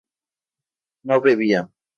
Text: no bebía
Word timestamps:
no 1.03 1.21
bebía 1.21 1.69